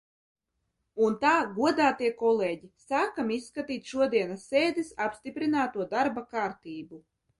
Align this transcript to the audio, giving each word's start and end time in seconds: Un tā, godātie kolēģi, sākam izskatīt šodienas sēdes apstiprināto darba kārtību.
Un 1.07 1.17
tā, 1.23 1.33
godātie 1.57 2.09
kolēģi, 2.23 2.69
sākam 2.85 3.29
izskatīt 3.35 3.93
šodienas 3.93 4.49
sēdes 4.55 4.91
apstiprināto 5.09 5.87
darba 5.93 6.25
kārtību. 6.33 7.05